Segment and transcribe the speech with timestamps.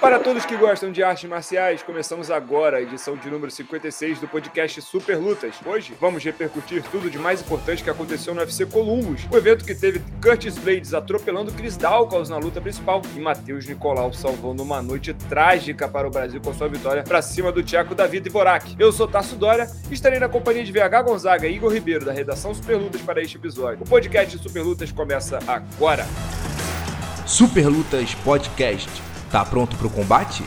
[0.00, 4.26] Para todos que gostam de artes marciais, começamos agora a edição de número 56 do
[4.26, 5.54] podcast Super Lutas.
[5.64, 9.74] Hoje vamos repercutir tudo de mais importante que aconteceu no UFC Columbus, o evento que
[9.74, 15.14] teve Curtis Blades atropelando Chris Dawkins na luta principal e Matheus Nicolau salvando uma noite
[15.14, 18.74] trágica para o Brasil com sua vitória para cima do Tcheco David Dvorak.
[18.78, 22.12] Eu sou Tasso Dória e estarei na companhia de VH Gonzaga e Igor Ribeiro da
[22.12, 23.84] redação Super Lutas para este episódio.
[23.84, 26.04] O podcast Super Lutas começa agora.
[27.30, 28.90] Super Lutas Podcast
[29.30, 30.42] Tá pronto para o combate?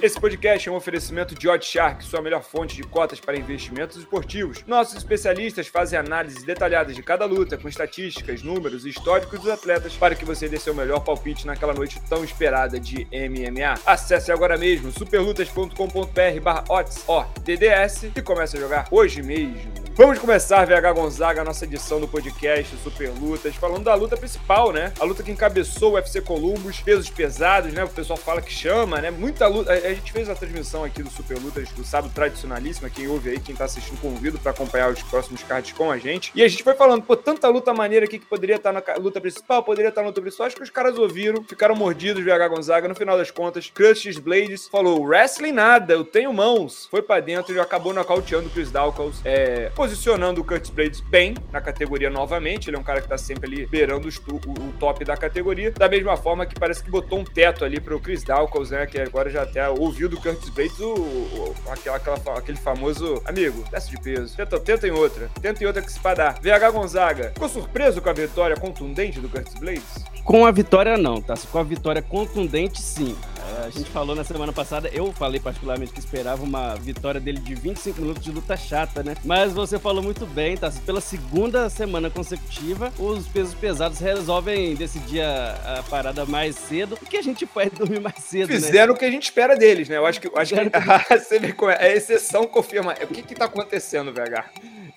[0.00, 4.64] Esse podcast é um oferecimento de Oddshark, sua melhor fonte de cotas para investimentos esportivos.
[4.64, 9.94] Nossos especialistas fazem análises detalhadas de cada luta, com estatísticas, números e históricos dos atletas,
[9.94, 13.74] para que você dê seu melhor palpite naquela noite tão esperada de MMA.
[13.84, 17.04] Acesse agora mesmo superlutas.com.br barra odds,
[18.14, 19.87] e comece a jogar hoje mesmo.
[19.98, 24.70] Vamos começar, VH Gonzaga, a nossa edição do podcast Super Lutas, falando da luta principal,
[24.72, 24.92] né?
[25.00, 27.82] A luta que encabeçou o UFC Columbus, pesos pesados, né?
[27.82, 29.10] O pessoal fala que chama, né?
[29.10, 29.72] Muita luta.
[29.72, 32.88] A gente fez a transmissão aqui do Super Lutas do sábado tradicionalíssimo.
[32.90, 36.30] Quem ouve aí, quem tá assistindo, convido para acompanhar os próximos cards com a gente.
[36.32, 39.02] E a gente foi falando, pô, tanta luta maneira aqui que poderia estar tá na
[39.02, 40.46] luta principal, poderia estar tá na luta principal.
[40.46, 42.86] Acho que os caras ouviram, ficaram mordidos, VH Gonzaga.
[42.86, 46.86] No final das contas, Curtis Blades falou: wrestling nada, eu tenho mãos.
[46.88, 51.34] Foi para dentro e acabou nocauteando o Chris Dawkins, é, posicionando o Curtis Blades bem
[51.50, 52.68] na categoria novamente.
[52.68, 55.72] Ele é um cara que tá sempre ali beirando o, o, top da categoria.
[55.72, 58.86] Da mesma forma que parece que botou um teto ali pro Chris Dawkins, né?
[58.86, 63.64] Que agora já até ouviu do Curtis Blades o, o aquela, aquela, aquele famoso amigo,
[63.70, 64.36] desce de peso.
[64.36, 65.30] Tenta, tenta em outra.
[65.40, 66.38] Tenta em outra que se dar.
[66.40, 70.04] VH Gonzaga, ficou surpreso com a vitória contundente do Curtis Blades?
[70.22, 71.34] Com a vitória não, tá?
[71.50, 73.16] Com a vitória contundente, sim.
[73.38, 77.38] É, a gente falou na semana passada, eu falei particularmente que esperava uma vitória dele
[77.38, 79.14] de 25 minutos de luta chata, né?
[79.24, 80.70] Mas você falou muito bem, tá?
[80.84, 87.16] Pela segunda semana consecutiva, os pesos pesados resolvem decidir a, a parada mais cedo, porque
[87.16, 88.56] a gente pode dormir mais cedo, né?
[88.56, 88.92] Fizeram né?
[88.92, 89.96] o que a gente espera deles, né?
[89.96, 91.38] Eu acho que, acho que, que...
[91.38, 92.94] vê como é, a exceção confirma.
[93.02, 94.50] O que que tá acontecendo, VH?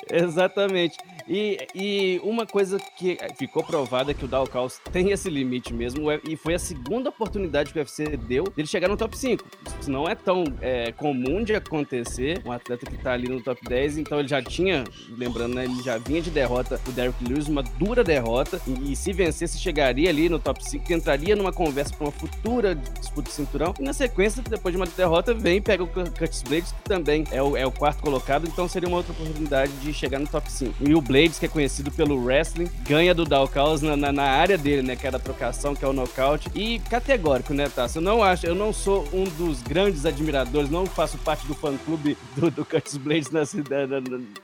[0.10, 0.98] Exatamente.
[1.34, 6.08] E, e uma coisa que ficou provada é que o Dalcaus tem esse limite mesmo,
[6.28, 9.41] e foi a segunda oportunidade que o UFC deu dele chegar no top 5.
[9.80, 13.62] Isso não é tão é, comum de acontecer, um atleta que tá ali no top
[13.66, 14.84] 10, então ele já tinha,
[15.18, 18.96] lembrando, né, ele já vinha de derrota do Derrick Lewis, uma dura derrota, e, e
[18.97, 23.34] se vencesse, chegaria ali no top 5, entraria numa conversa para uma futura disputa de
[23.34, 26.84] cinturão, e na sequência, depois de uma derrota, vem e pega o Curtis Blades, que
[26.84, 30.28] também é o, é o quarto colocado, então seria uma outra oportunidade de chegar no
[30.28, 30.75] top 5.
[30.81, 34.58] E o Blades, que é conhecido pelo wrestling, ganha do Dalcaus na, na, na, área
[34.58, 34.96] dele, né?
[34.96, 36.50] Que é a trocação, que é o nocaute.
[36.56, 37.98] E categórico, né, Tassi?
[37.98, 42.18] Eu não acho, eu não sou um dos grandes admiradores, não faço parte do fã-clube
[42.36, 43.92] do, do Curtis Blades na cidade,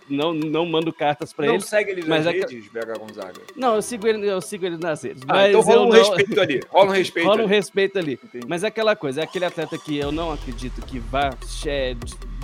[0.10, 1.62] não, não mando cartas pra não ele.
[1.62, 2.80] Não segue ele nas é redes, é...
[2.80, 3.42] BH Gonzaga?
[3.56, 5.24] Não, eu sigo ele, eu sigo ele nas redes.
[5.28, 5.98] Ah, então rola um não...
[5.98, 8.20] respeito ali, rola um respeito Rola um respeito ali.
[8.24, 8.46] Entendi.
[8.48, 11.32] Mas é aquela coisa, é aquele atleta que eu não acredito que vá
[11.66, 11.96] é,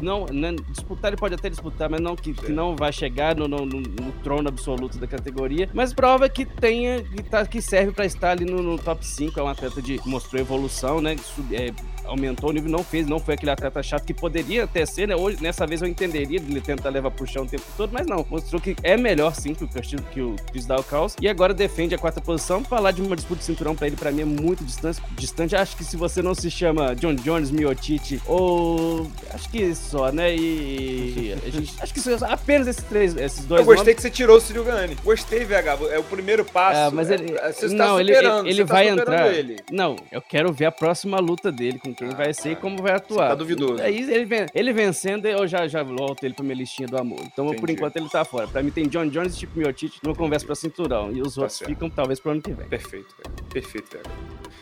[0.04, 3.48] não, não, disputar ele pode até disputar, mas não que, que não vai chegar no,
[3.48, 5.70] no, no, trono absoluto da categoria.
[5.74, 9.40] Mas prova que tenha que, tá, que serve para estar ali no, no, top 5.
[9.40, 11.16] É um atleta de mostrou evolução, né?
[11.18, 11.74] Sub, é,
[12.06, 15.16] aumentou o nível, não fez, não foi aquele atleta chato que poderia até ser, né?
[15.16, 18.26] Hoje, nessa vez eu entenderia ele tentar levar pro chão o tempo todo, mas não.
[18.30, 21.16] Mostrou que é melhor sim que o Castilho, que o Chris Dalcaus.
[21.22, 22.64] E agora defende a quarta posição.
[22.64, 25.02] Falar de uma disputa de cinturão pra ele, pra mim, é muito distante.
[25.12, 25.56] distante.
[25.56, 29.08] Acho que se você não se chama John Jones, Miotite ou.
[29.32, 30.36] Acho que só, né?
[30.36, 31.36] E.
[31.48, 33.62] Gente, acho que apenas esses três, esses dois.
[33.62, 33.96] Eu gostei nomes.
[33.96, 34.96] que você tirou o Ciro Gani.
[35.04, 35.92] Gostei, VH.
[35.92, 36.80] É o primeiro passo.
[36.80, 37.36] É, mas ele.
[37.38, 39.34] É, você não, ele, ele, ele tá vai entrar.
[39.34, 39.58] Ele.
[39.72, 42.82] Não, eu quero ver a próxima luta dele com quem ah, vai ser e como
[42.82, 43.26] vai atuar.
[43.26, 43.82] Você tá duvidoso.
[43.82, 47.20] Aí ele, ele vencendo, eu já, já volto ele pra minha listinha do amor.
[47.24, 47.62] Então, Entendi.
[47.62, 48.48] por enquanto, ele tá fora.
[48.48, 51.12] Pra mim tem John Jones e Chip Miotite numa conversa pra cinturão.
[51.12, 51.70] E os tá outros certo.
[51.70, 52.68] ficam, talvez, pro ano que vem.
[52.68, 53.36] Perfeito, velho.
[53.52, 54.06] Perfeito, velho.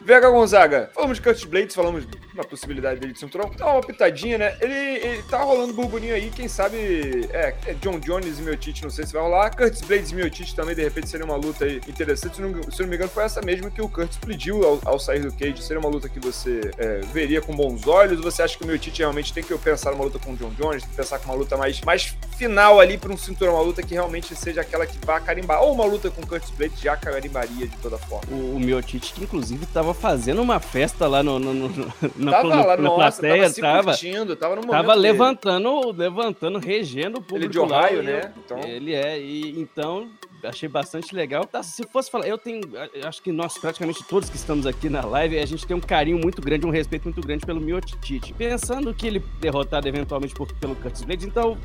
[0.04, 3.52] Vega Gonzaga, falamos de Curtis Blades, falamos na possibilidade dele de cinturão.
[3.56, 4.58] Dá uma pitadinha, né?
[4.60, 7.28] Ele, ele tá rolando burburinho aí, quem sabe.
[7.32, 9.56] É, é John Jones e Miotite, não sei se vai rolar.
[9.56, 12.38] Curtis Blades e Miotite também, de repente, seria uma luta aí interessante.
[12.38, 15.00] Se não, se não me engano, foi essa mesma que o Curtis pediu ao, ao
[15.00, 15.62] sair do cage.
[15.62, 18.18] Seria uma luta que você é, veria com bons olhos?
[18.18, 20.50] Ou você acha que o Miotite realmente tem que pensar numa luta com o John
[20.58, 23.62] Jones, tem que pensar com uma luta mais, mais final ali para um cinturão, uma
[23.62, 25.62] luta que realmente seja aquela que vá carimbar?
[25.62, 28.26] Ou uma luta com o Curtis Blades já carimbaria de toda forma?
[28.32, 32.44] O, o Miotite, que inclusive tava fazendo uma festa lá no, no, no na, tava
[32.44, 37.46] no, lá, na nossa, plateia, tava, tava, tava, no tava levantando, levantando, regendo o público.
[37.46, 38.34] Ele de Ohio, né?
[38.44, 38.60] Então...
[38.60, 40.10] Ele é, e então
[40.44, 41.46] achei bastante legal.
[41.46, 42.62] Tá, se fosse falar, eu tenho,
[43.06, 46.18] acho que nós praticamente todos que estamos aqui na live, a gente tem um carinho
[46.18, 48.34] muito grande, um respeito muito grande pelo Miotite.
[48.34, 51.58] Pensando que ele derrotado eventualmente por, pelo Curtis Blades, então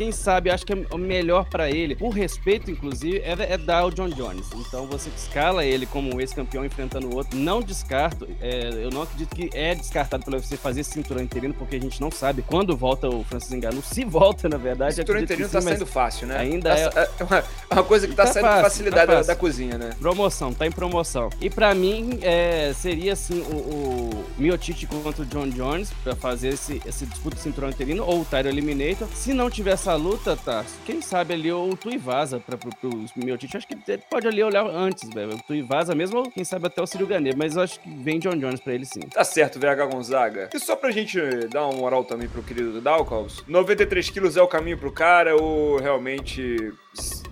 [0.00, 3.84] quem sabe, acho que é o melhor para ele, por respeito, inclusive, é, é dar
[3.84, 4.46] o John Jones.
[4.54, 7.38] Então você escala ele como um ex-campeão enfrentando o outro.
[7.38, 11.52] Não descarto, é, eu não acredito que é descartado pelo UFC fazer esse cinturão interino,
[11.52, 13.82] porque a gente não sabe quando volta o Francis Ngannou.
[13.82, 14.94] Se volta, na verdade.
[14.94, 16.38] O cinturão interino tá saindo fácil, né?
[16.38, 17.10] Ainda tá, é...
[17.20, 19.90] é uma, uma, coisa que tá, tá saindo fácil, facilidade tá da, da, cozinha, né?
[20.00, 21.28] Promoção, tá em promoção.
[21.42, 26.54] E para mim, é, seria assim o, o Miotite contra o John Jones para fazer
[26.54, 29.06] esse, esse disputa cinturão interino ou o Tyro Eliminator.
[29.12, 30.64] Se não tiver essa luta, tá?
[30.84, 32.74] Quem sabe ali o Tuivasa para pros
[33.16, 33.56] Miotite.
[33.56, 35.34] Acho que ele pode ali olhar antes, velho.
[35.34, 37.08] O Tuivasa mesmo, ou quem sabe até o Ciro.
[37.36, 39.00] Mas eu acho que vem John Jones para ele sim.
[39.00, 40.50] Tá certo, VH Gonzaga.
[40.54, 44.48] E só pra gente dar uma moral também pro querido Dalkaus, 93 quilos é o
[44.48, 46.72] caminho pro cara ou realmente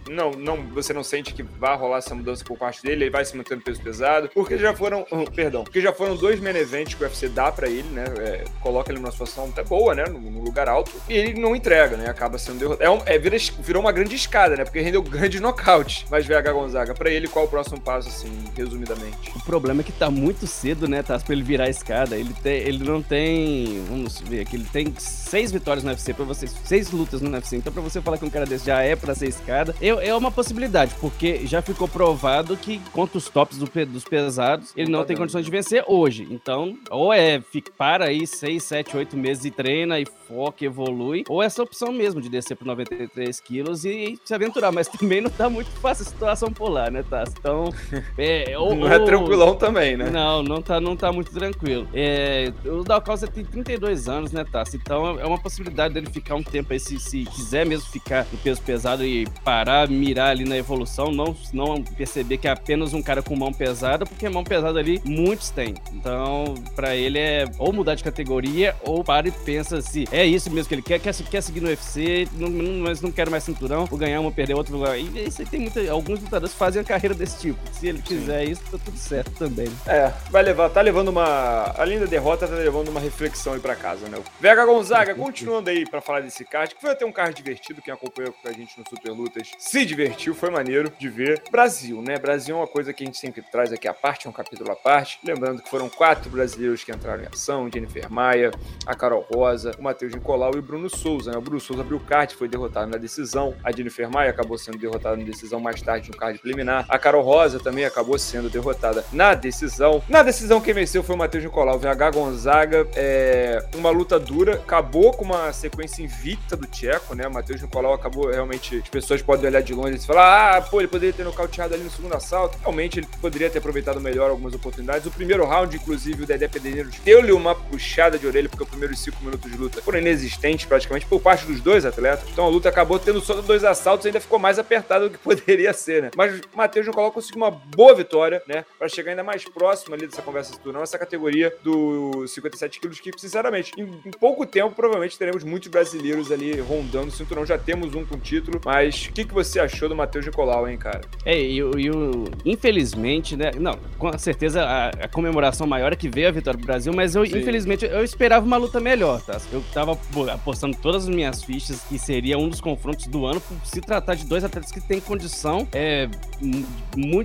[0.08, 3.24] não, não, você não sente que vai rolar essa mudança por parte dele, ele vai
[3.24, 7.02] se mantendo peso pesado, porque já foram, perdão, porque já foram dois main events que
[7.02, 10.42] o UFC dá para ele, né, é, coloca ele numa situação até boa, né, no,
[10.42, 12.82] lugar alto, e ele não entrega, né, acaba sendo derrotado.
[12.82, 16.06] É, um, é vira, virou uma grande escada, né, porque rendeu grande nocaute.
[16.10, 19.30] Mas VH Gonzaga, para ele, qual o próximo passo, assim, resumidamente?
[19.34, 22.34] O problema é que tá muito cedo, né, tá, pra ele virar a escada, ele,
[22.42, 26.46] tem, ele não tem, vamos ver aqui, ele tem seis vitórias no UFC para você,
[26.46, 29.14] seis lutas no UFC, então para você falar que um cara desse já é para
[29.14, 33.66] ser escada, eu, é uma possibilidade, porque já ficou provado que contra os tops do,
[33.86, 35.22] dos pesados, ele não, não tá tem dando.
[35.22, 36.26] condições de vencer hoje.
[36.30, 41.24] Então, ou é fica, para aí 6, 7, 8 meses e treina e foca, evolui,
[41.28, 44.72] ou essa opção mesmo de descer por 93 quilos e se aventurar.
[44.72, 47.34] Mas também não tá muito fácil a situação por lá, né, Tassi?
[47.38, 47.72] Então,
[48.18, 50.10] é, ou, não é tranquilão também, né?
[50.10, 51.88] Não, não tá, não tá muito tranquilo.
[51.94, 54.76] É, o Dalcausa tem 32 anos, né, Tassi?
[54.76, 58.38] Então é uma possibilidade dele ficar um tempo aí, se, se quiser mesmo ficar no
[58.38, 63.02] peso pesado e parar, mirar ali na evolução, não, não perceber que é apenas um
[63.02, 65.74] cara com mão pesada, porque mão pesada ali muitos têm.
[65.92, 70.50] Então, para ele é ou mudar de categoria ou para e pensa se é isso
[70.50, 73.44] mesmo que ele quer, quer, quer seguir no UFC, não, não, mas não quero mais
[73.44, 74.98] cinturão, vou ganhar uma, perder outro lugar.
[74.98, 77.58] E isso tem muita, alguns lutadores fazem a carreira desse tipo.
[77.72, 78.52] Se ele quiser Sim.
[78.52, 79.68] isso, tá tudo certo também.
[79.86, 81.74] É, vai levar, tá levando uma.
[81.76, 84.18] Além da derrota, tá levando uma reflexão aí pra casa, né?
[84.40, 87.92] Vega Gonzaga, continuando aí pra falar desse card, que foi até um card divertido, quem
[87.92, 91.42] acompanhou com a gente no Super Lutas se divertiu, foi maneiro de ver.
[91.50, 92.18] Brasil, né?
[92.18, 94.70] Brasil é uma coisa que a gente sempre traz aqui à parte, é um capítulo
[94.70, 95.18] à parte.
[95.24, 98.50] Lembrando que foram quatro brasileiros que entraram em ação: Jennifer Maia,
[98.86, 101.38] a Carol Rosa, o Matheus Nicolau e o Bruno Souza, né?
[101.38, 103.54] O Bruno Souza abriu o card, foi derrotado na decisão.
[103.64, 106.86] A Jennifer Maia acabou sendo derrotada na decisão mais tarde no card preliminar.
[106.88, 110.02] A Carol Rosa também acabou sendo derrotada na decisão.
[110.08, 111.78] Na decisão, quem venceu foi o Matheus Nicolau.
[111.78, 117.26] VH Gonzaga, é uma luta dura, acabou com uma sequência invicta do Tcheco, né?
[117.26, 118.78] O Matheus Nicolau acabou realmente.
[118.78, 121.84] As pessoas podem olhar de longe e falar: ah, pô, ele poderia ter nocauteado ali
[121.84, 122.58] no segundo assalto.
[122.58, 125.06] Realmente, ele poderia ter aproveitado melhor algumas oportunidades.
[125.06, 128.98] O primeiro round, inclusive, o Dedé Pederneiros deu-lhe uma puxada de orelha, porque os primeiros
[129.00, 132.28] cinco minutos de luta foram inexistentes praticamente por parte dos dois atletas.
[132.30, 135.18] Então a luta acabou tendo só dois assaltos e ainda ficou mais apertada do que
[135.22, 136.10] poderia ser, né?
[136.16, 138.64] Mas o Matheus Nicolau conseguiu uma boa vitória, né?
[138.78, 143.00] Para chegar ainda mais próximo ali dessa conversa de turno, essa categoria dos 57 quilos,
[143.00, 147.44] que, sinceramente, em, em, pouco tempo, provavelmente teremos muitos brasileiros ali rondando o cinturão.
[147.44, 150.76] Já temos um com título, mas o que, que você achou do Matheus Nicolau, hein,
[150.76, 151.02] cara?
[151.24, 153.52] É, e, e o, infelizmente, né?
[153.58, 157.14] Não, com certeza a, a, comemoração maior é que veio a vitória do Brasil, mas
[157.14, 157.38] eu, Sim.
[157.38, 159.38] infelizmente, eu esperava uma luta melhor, tá?
[159.52, 159.96] Eu tava
[160.32, 164.14] apostando todas as minhas fichas que seria um dos confrontos do ano, por se tratar
[164.14, 166.08] de dois atletas que têm condição é,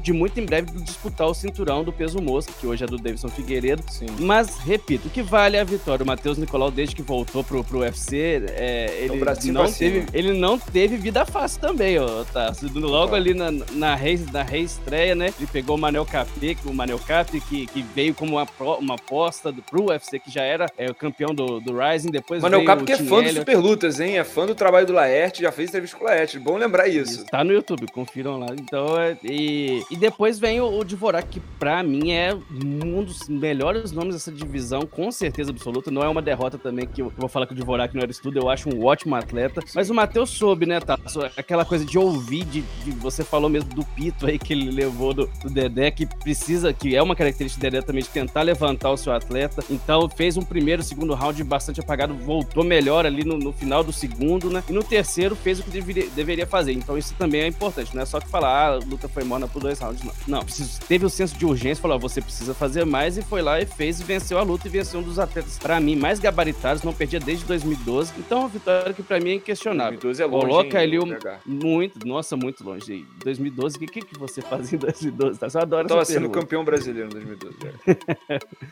[0.02, 3.30] de muito em breve disputar o cinturão do peso mosca, que hoje é do Davidson
[3.30, 3.84] Figueiredo.
[3.90, 4.06] Sim.
[4.20, 6.04] Mas, repito, o que vale a vitória?
[6.04, 10.60] O Matheus Nicolau, desde que voltou pro, pro UFC, é, ele, não teve, ele não
[10.60, 12.52] teve vida fácil também, ó, tá?
[12.76, 15.34] Logo ali na, na, rei, na reestreia, né?
[15.38, 19.52] Ele pegou o Manel Capê, o Manel Capê, que, que veio como uma, uma aposta
[19.52, 22.12] do, pro UFC, que já era é, o campeão do, do Rising.
[22.12, 24.18] Depois Manel Capê, que é fã do Super Lutas, hein?
[24.18, 26.40] É fã do trabalho do Laerte, já fez entrevista com o Laerte.
[26.40, 27.26] Bom lembrar isso.
[27.26, 28.48] Tá no YouTube, confiram lá.
[28.52, 33.28] Então, é, e, e depois vem o, o Dvorak, que pra mim é um dos
[33.28, 35.92] melhores nomes dessa divisão, com certeza absoluta.
[35.92, 38.12] Não é uma derrota também que eu, eu vou falar que o Dvorak não era
[38.12, 39.62] estudo, eu acho um ótimo atleta.
[39.74, 40.98] Mas o Matheus soube, né, tá?
[41.38, 45.14] Aquela coisa de ouvir, de, de você falou mesmo do pito aí que ele levou
[45.14, 48.92] do, do, Dedé, que precisa, que é uma característica do Dedé também, de tentar levantar
[48.92, 49.64] o seu atleta.
[49.70, 53.92] Então fez um primeiro, segundo round bastante apagado, voltou melhor ali no, no final do
[53.94, 54.64] segundo, né?
[54.70, 56.74] E no terceiro fez o que deveria, deveria fazer.
[56.74, 59.48] Então isso também é importante, não é só que falar, ah, a luta foi morna
[59.48, 60.14] por dois rounds, não.
[60.28, 60.44] Não,
[60.88, 64.00] teve o senso de urgência, falou, você precisa fazer mais, e foi lá e fez
[64.00, 67.20] e venceu a luta e venceu um dos atletas, para mim, mais gabaritados, não perdia
[67.20, 68.14] desde 2012.
[68.18, 70.00] Então, a vitória que para mim é inquestionável.
[70.00, 71.06] 2012 é longe, Coloca hein, ali o.
[71.46, 73.06] Muito, nossa, muito longe.
[73.24, 75.40] 2012, o que, que você fazia em 2012?
[75.40, 75.48] Tá?
[75.54, 76.40] Eu adoro eu tava sendo pergunta.
[76.40, 77.58] campeão brasileiro em 2012.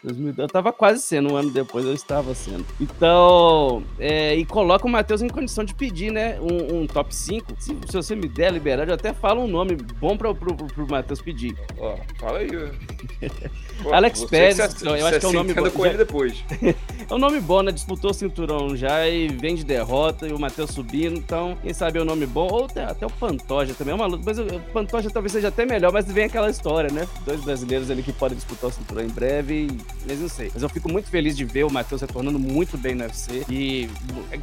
[0.03, 0.41] 2012.
[0.41, 2.65] Eu tava quase sendo, um ano depois eu estava sendo.
[2.79, 6.39] Então, é, e coloca o Matheus em condição de pedir, né?
[6.39, 7.53] Um, um top 5.
[7.59, 10.55] Se, se, você me der a liberdade, eu até falo um nome bom pro, pro,
[10.55, 11.55] pro, pro Matheus pedir.
[11.77, 12.49] Ó, fala aí.
[13.83, 14.65] Pô, Alex Pérez, eu
[15.07, 15.69] acho que é um nome bom.
[15.69, 16.43] com ele depois.
[17.09, 17.71] é um nome bom, né?
[17.71, 21.99] Disputou o cinturão já e vem de derrota e o Matheus subindo, então, quem sabe
[21.99, 22.47] é um nome bom.
[22.51, 25.65] Ou até, até o Pantoja também é uma luta, mas o Pantoja talvez seja até
[25.65, 27.07] melhor, mas vem aquela história, né?
[27.25, 29.67] Dois brasileiros ali que podem disputar o cinturão em breve,
[30.07, 30.51] mas não sei.
[30.53, 33.89] Mas eu fico muito feliz de ver o Matheus retornando muito bem no UFC e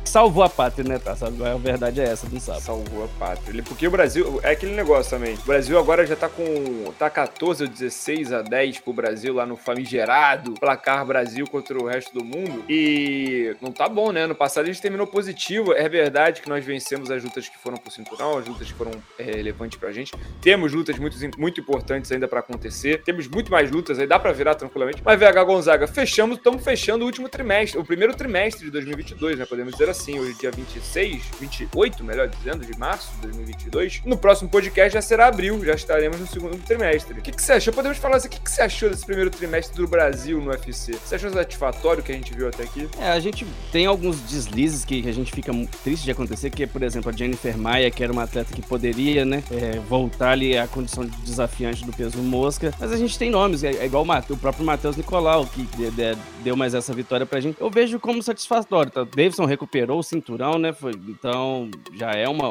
[0.04, 1.16] salvou a pátria, né, tá?
[1.16, 1.44] Sabe?
[1.44, 2.62] A verdade é essa, não sabe?
[2.62, 3.62] Salvou a pátria.
[3.62, 5.34] Porque o Brasil, é aquele negócio também.
[5.34, 6.92] O Brasil agora já tá com.
[6.98, 11.86] tá 14 ou 16 a 10 pro Brasil lá no famigerado placar Brasil contra o
[11.86, 12.64] resto do mundo.
[12.68, 14.26] E não tá bom, né?
[14.26, 15.72] No passado a gente terminou positivo.
[15.72, 18.92] É verdade que nós vencemos as lutas que foram pro cinturão, as lutas que foram
[19.18, 20.12] é, relevantes pra gente.
[20.40, 23.02] Temos lutas muito, muito importantes ainda para acontecer.
[23.02, 25.00] Temos muito mais lutas aí, dá para virar tranquilamente.
[25.04, 29.46] Mas VH Gonzaga, fechamos, estamos fechando o último trimestre, o primeiro trimestre de 2022, né?
[29.46, 34.02] Podemos dizer assim, hoje dia 26, 28, melhor dizendo, de março de 2022.
[34.04, 37.18] No próximo podcast já será abril, já estaremos no segundo trimestre.
[37.18, 37.72] O que, que você achou?
[37.72, 40.92] Podemos falar assim, o que, que você achou desse primeiro trimestre do Brasil no UFC?
[40.92, 42.88] Você achou satisfatório o que a gente viu até aqui?
[42.98, 46.66] É, a gente tem alguns deslizes que a gente fica triste de acontecer, que é,
[46.66, 50.56] por exemplo, a Jennifer Maia, que era uma atleta que poderia, né, é, voltar ali
[50.56, 54.04] à condição de desafiante do peso mosca, mas a gente tem nomes, é, é igual
[54.04, 57.60] o, o próprio Matheus Nicolau, que de, de, deu mais essa vitória pra gente.
[57.60, 59.04] Eu vejo como satisfatório, tá?
[59.04, 62.50] Davidson recuperou o cinturão, né, foi, então já é uma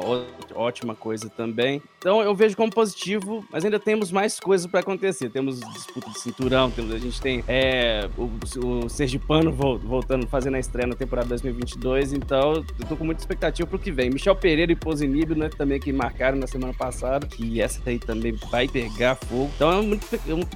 [0.55, 1.81] ótima coisa também.
[1.97, 5.29] Então eu vejo como positivo, mas ainda temos mais coisas para acontecer.
[5.29, 8.29] Temos disputa de cinturão, temos, a gente tem é, o,
[8.65, 13.67] o Sergipano voltando, fazendo a estreia na temporada 2022, então eu tô com muita expectativa
[13.67, 14.09] pro que vem.
[14.09, 18.33] Michel Pereira e Posinibio, né, também que marcaram na semana passada, que essa aí também
[18.51, 19.49] vai pegar fogo.
[19.55, 20.07] Então é muito,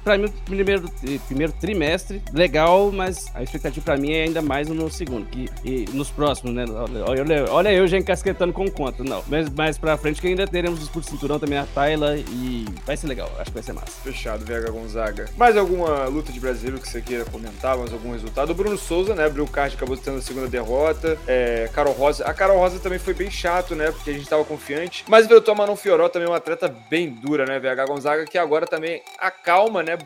[0.02, 0.90] pra mim, o primeiro,
[1.26, 5.84] primeiro trimestre, legal, mas a expectativa pra mim é ainda mais no segundo, que, e
[5.92, 6.64] nos próximos, né,
[7.06, 10.80] olha, olha eu já encasquetando com conta, não, mas mais pra frente que ainda teremos
[10.80, 14.00] disputa de cinturão também a Tayla e vai ser legal, acho que vai ser massa.
[14.02, 15.28] Fechado, VH Gonzaga.
[15.36, 18.50] Mais alguma luta de brasileiro que você queira comentar, mais algum resultado?
[18.50, 21.18] O Bruno Souza, né, abriu o card, acabou tendo a segunda derrota.
[21.26, 24.44] É, Carol Rosa, a Carol Rosa também foi bem chato, né, porque a gente tava
[24.44, 25.04] confiante.
[25.12, 28.66] Mas veio tomar Manon Fioró também uma atleta bem dura, né, VH Gonzaga, que agora
[28.66, 29.98] também acalma, né,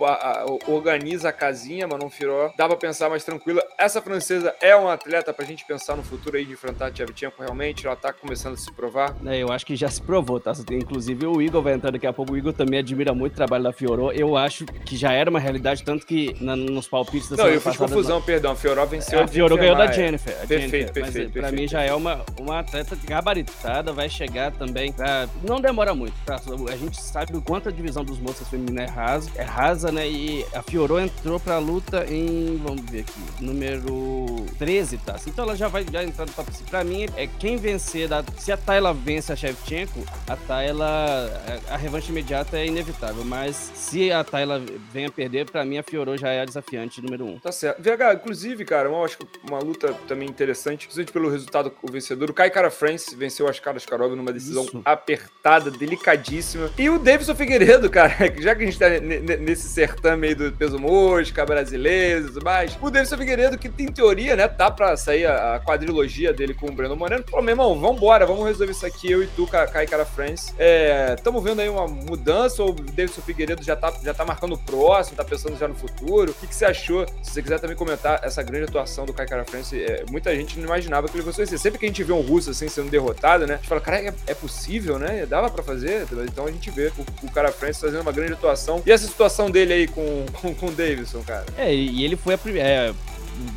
[0.67, 2.53] organiza a casinha, Manon Fioró.
[2.59, 3.63] Dá pra pensar mais tranquila.
[3.79, 7.41] Essa francesa é uma atleta pra gente pensar no futuro aí de enfrentar a Tchevchenko
[7.41, 9.15] realmente, ela tá começando a se provar.
[9.25, 10.53] É, eu acho que já se provou, tá?
[10.73, 12.33] Inclusive o Igor vai entrar daqui a pouco.
[12.33, 14.11] O Igor também admira muito o trabalho da Fioró.
[14.11, 17.61] Eu acho que já era uma realidade, tanto que na, nos palpites da Não, eu
[17.61, 18.51] fiz confusão, perdão.
[18.51, 20.35] A Fioró venceu a, a Fioró ganhou da Jennifer.
[20.49, 20.93] perfeito, Jennifer.
[20.93, 21.01] perfeito.
[21.01, 24.96] Mas, perfeito, pra mim já é uma, uma atleta gabaritada, vai chegar também.
[24.97, 25.29] Pra...
[25.43, 26.41] Não demora muito, tá?
[26.73, 30.09] A gente sabe o quanto a divisão dos moças feminina é rasa, é rasa, né?
[30.09, 35.17] E a Fioró entrou pra luta em, vamos ver aqui, número 13, tá?
[35.27, 36.71] Então ela já vai já entrar no top 5.
[36.71, 38.25] Pra mim, é quem vencer, da...
[38.39, 41.31] se a Tayla vence a Shevchenko, a Tayla,
[41.69, 44.63] a revanche imediata é inevitável, mas se a Tayla
[44.93, 47.29] venha perder, pra mim a Fioró já é a desafiante número 1.
[47.29, 47.39] Um.
[47.39, 47.83] Tá certo.
[47.83, 52.31] VH, inclusive, cara, eu acho que uma luta também interessante, principalmente pelo resultado o vencedor,
[52.31, 54.83] o Kai Cara France venceu as caras Karov numa decisão Isso.
[54.87, 56.71] Apertada, delicadíssima.
[56.79, 60.79] E o Davidson Figueiredo, cara, já que a gente tá nesse certame aí do peso
[60.79, 65.27] mosca, brasileiro e tudo mais, o Davidson Figueiredo, que em teoria, né, tá pra sair
[65.27, 69.11] a quadrilogia dele com o Breno Moreno, falou, meu irmão, vambora, vamos resolver isso aqui,
[69.11, 70.53] eu e tu, Kai Cara France.
[70.59, 74.59] É, vendo aí uma mudança ou o Davidson Figueiredo já tá, já tá marcando o
[74.59, 76.33] próximo, tá pensando já no futuro?
[76.33, 77.07] O que, que você achou?
[77.23, 80.59] Se você quiser também comentar essa grande atuação do Kai Cara France, é, muita gente
[80.59, 81.59] não imaginava que ele fosse ser.
[81.59, 83.55] Sempre que a gente vê um russo assim sendo derrotado, né?
[83.55, 85.27] A gente fala, cara, é, é possível, né?
[85.27, 86.07] Dava para fazer.
[86.25, 88.83] Então a gente vê o, o cara France fazendo uma grande atuação.
[88.85, 91.47] E essa situação dele aí com, com, com o Davidson, cara?
[91.57, 92.69] É, e ele foi a primeira.
[92.69, 92.95] É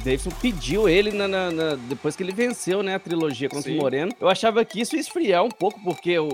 [0.03, 3.77] Davidson pediu ele na, na, na, depois que ele venceu, né, a trilogia contra Sim.
[3.77, 4.11] o Moreno.
[4.19, 6.29] Eu achava que isso ia esfriar um pouco, porque o,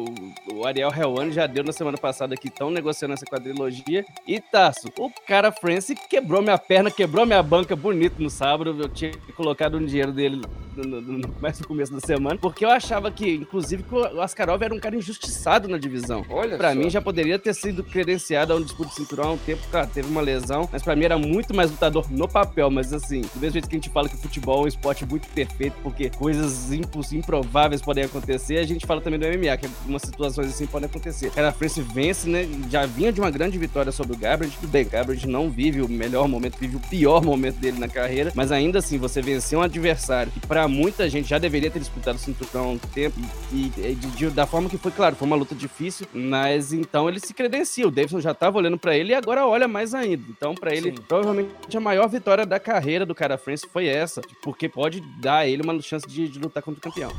[0.53, 4.05] o Ariel Helwani já deu na semana passada que estão negociando essa quadrilogia.
[4.27, 8.75] E Taço, o cara Francis quebrou minha perna, quebrou minha banca bonito no sábado.
[8.79, 10.41] Eu tinha colocado um dinheiro dele
[10.75, 14.61] no, no, mais no começo da semana, porque eu achava que, inclusive, que o Askarov
[14.61, 16.25] era um cara injustiçado na divisão.
[16.29, 16.79] Olha pra só.
[16.79, 19.87] mim, já poderia ter sido credenciado a um disputa de cinturão há um tempo, cara,
[19.87, 23.41] teve uma lesão, mas pra mim era muito mais lutador no papel, mas assim, Do
[23.41, 26.09] mesmo jeito que a gente fala que o futebol é um esporte muito perfeito, porque
[26.09, 26.71] coisas
[27.11, 31.31] improváveis podem acontecer, a gente fala também do MMA, que umas situações assim podem acontecer.
[31.31, 32.47] Cara, a France vence, né?
[32.69, 34.53] Já vinha de uma grande vitória sobre o Gabriel.
[34.59, 37.89] Tudo bem, o Gabriel não vive o melhor momento, vive o pior momento dele na
[37.89, 41.79] carreira, mas ainda assim, você vencer um adversário que para muita gente já deveria ter
[41.79, 43.19] disputado o cinturão há um tempo
[43.51, 47.09] e, e de, de, da forma que foi, claro, foi uma luta difícil, mas então
[47.09, 47.85] ele se credencia.
[47.85, 50.23] O Davidson já tava olhando para ele e agora olha mais ainda.
[50.29, 51.03] Então, para ele, Sim.
[51.07, 55.47] provavelmente a maior vitória da carreira do cara France foi essa, porque pode dar a
[55.47, 57.11] ele uma chance de, de lutar contra o campeão.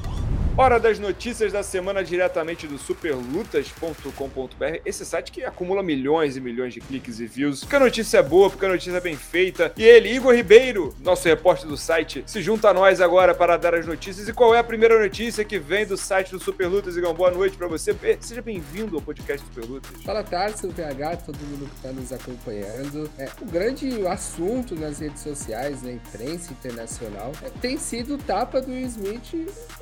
[0.58, 6.72] Hora das notícias da semana diretamente do superlutas.com.br, esse site que acumula milhões e milhões
[6.72, 7.60] de cliques e views.
[7.60, 9.70] Porque a notícia é boa, porque a notícia é bem feita.
[9.76, 13.74] E ele, Igor Ribeiro, nosso repórter do site, se junta a nós agora para dar
[13.74, 14.28] as notícias.
[14.28, 16.96] E qual é a primeira notícia que vem do site do Superlutas?
[16.96, 17.94] Igor, boa noite para você.
[18.18, 19.90] Seja bem-vindo ao podcast Superlutas.
[20.04, 23.10] Fala, Tarso, PH, todo mundo que está nos acompanhando.
[23.18, 28.62] É, o grande assunto nas redes sociais, na imprensa internacional, é, tem sido o tapa
[28.62, 29.34] do Smith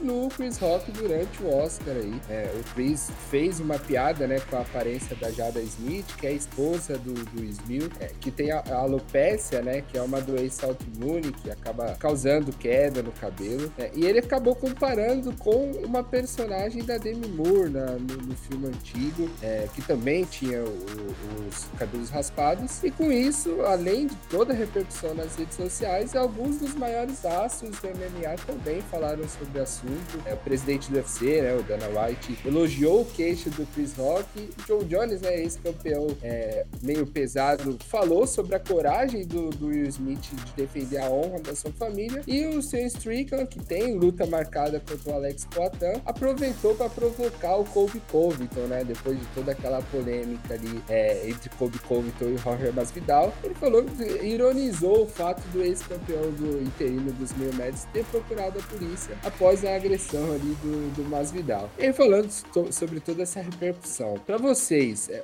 [0.02, 0.63] no Chris
[0.94, 2.20] Durante o Oscar aí.
[2.30, 6.30] É, o Chris fez uma piada, né, com a aparência da Jada Smith, que é
[6.30, 10.20] a esposa do, do Smith, é, que tem a, a, alopecia, né, que é uma
[10.20, 13.72] doença autoimune que acaba causando queda no cabelo.
[13.78, 18.68] É, e ele acabou comparando com uma personagem da Demi Moore na, no, no, filme
[18.68, 22.82] antigo, é, que também tinha o, os cabelos raspados.
[22.82, 27.78] E com isso, além de toda a repercussão nas redes sociais, alguns dos maiores astros
[27.80, 30.22] do MMA também falaram sobre o assunto.
[30.24, 34.50] É, presidente do UFC, né, o Dana White, elogiou o queixo do Chris Rock.
[34.68, 40.20] Joe Jones, né, ex-campeão é, meio pesado, falou sobre a coragem do, do, Will Smith
[40.20, 42.22] de defender a honra da sua família.
[42.24, 47.56] E o Sean Strickland, que tem luta marcada contra o Alex Poitin, aproveitou para provocar
[47.56, 52.38] o Colby Covington, né, depois de toda aquela polêmica ali é, entre Colby Covington e
[52.38, 53.34] Jorge Masvidal.
[53.42, 53.84] Ele falou,
[54.22, 59.64] ironizou o fato do ex-campeão do interino dos meio médios ter procurado a polícia após
[59.64, 61.70] a agressão ali do, do Masvidal.
[61.78, 62.30] E falando
[62.70, 65.22] sobre toda essa repercussão, para vocês, é,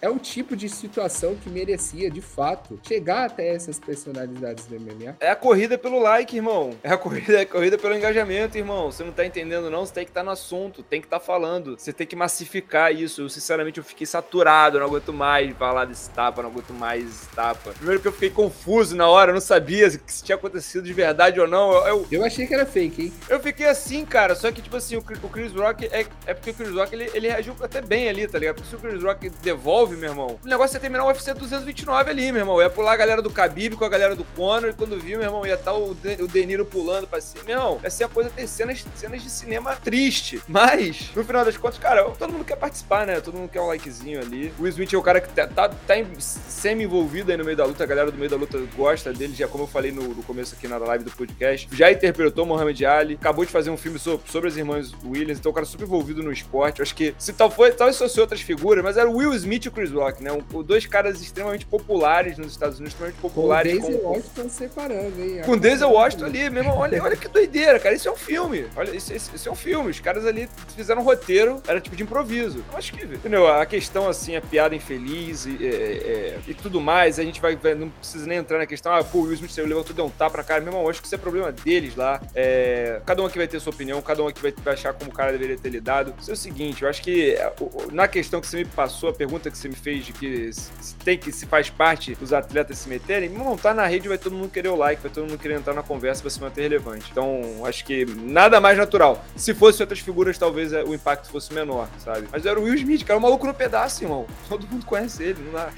[0.00, 5.16] é o tipo de situação que merecia, de fato, chegar até essas personalidades do MMA?
[5.20, 6.70] É a corrida pelo like, irmão.
[6.82, 8.90] É a corrida, é a corrida pelo engajamento, irmão.
[8.90, 9.84] Você não tá entendendo, não.
[9.84, 11.76] Você tem que estar tá no assunto, tem que estar tá falando.
[11.78, 13.22] Você tem que massificar isso.
[13.22, 14.78] Eu, sinceramente, eu fiquei saturado.
[14.78, 17.72] Não aguento mais falar desse tapa, não aguento mais desse tapa.
[17.72, 21.40] Primeiro que eu fiquei confuso na hora, eu não sabia se tinha acontecido de verdade
[21.40, 21.72] ou não.
[21.72, 23.12] Eu, eu, eu achei que era fake, hein?
[23.28, 24.34] Eu fiquei assim, cara.
[24.44, 27.28] Só que, tipo assim, o, Chris Rock é, é porque o Chris Rock ele, ele
[27.28, 28.56] reagiu até bem ali, tá ligado?
[28.56, 32.10] Porque se o Chris Rock devolve, meu irmão, o negócio é terminar o UFC 229
[32.10, 32.60] ali, meu irmão.
[32.60, 35.26] Ia pular a galera do Khabib com a galera do Conor, e quando viu, meu
[35.26, 37.42] irmão, ia estar tá o, De, o Deniro pulando pra cima.
[37.44, 40.42] Meu irmão, essa é a coisa ter cenas, cenas de cinema triste.
[40.46, 43.22] Mas, no final das contas, cara, todo mundo quer participar, né?
[43.22, 44.52] Todo mundo quer um likezinho ali.
[44.58, 47.82] O Smith é o cara que tá, tá, tá semi-envolvido aí no meio da luta,
[47.82, 50.54] a galera do meio da luta gosta dele, já como eu falei no, no começo
[50.54, 51.66] aqui na live do podcast.
[51.72, 55.52] Já interpretou Mohamed Ali, acabou de fazer um filme sobre, sobre as irmãs Williams, então
[55.52, 56.80] o cara super envolvido no esporte.
[56.80, 59.66] Eu acho que se tal foi, talvez fosse outras figuras, mas era o Will Smith
[59.66, 60.32] e o Chris Rock, né?
[60.32, 63.78] Um, dois caras extremamente populares nos Estados Unidos, extremamente populares.
[63.78, 65.42] Com o Denzel Washington separando, hein?
[65.44, 66.72] Com o Denzel Washington ali, mesmo.
[66.72, 67.94] Olha, olha que doideira, cara.
[67.94, 68.66] Isso é um filme.
[68.74, 69.90] Olha, isso, isso, isso é um filme.
[69.90, 72.64] Os caras ali fizeram um roteiro, era tipo de improviso.
[72.72, 73.46] Eu acho que, entendeu?
[73.46, 77.54] A questão, assim, a piada infeliz e, é, é, e tudo mais, a gente vai,
[77.54, 80.06] vai, não precisa nem entrar na questão, ah, pô, o Will Smith saiu, levantou, deu
[80.06, 80.60] um tapa pra cara.
[80.60, 82.20] Meu irmão, acho que isso é problema deles lá.
[82.34, 85.14] É, cada um aqui vai ter sua opinião, cada um aqui vai, achar como o
[85.14, 86.14] cara deveria ter lidado.
[86.20, 87.52] Isso é o seguinte, eu acho que é,
[87.92, 90.94] na questão que você me passou, a pergunta que você me fez de que se
[90.96, 94.34] tem que se faz parte dos atletas se meterem, não tá na rede, vai todo
[94.34, 97.08] mundo querer o like, vai todo mundo querer entrar na conversa para se manter relevante.
[97.10, 99.24] Então, acho que nada mais natural.
[99.36, 102.26] Se fosse outras figuras, talvez é, o impacto fosse menor, sabe?
[102.30, 104.26] Mas era o Will Smith, cara, o maluco no pedaço, irmão.
[104.48, 105.70] Todo mundo conhece ele, não dá.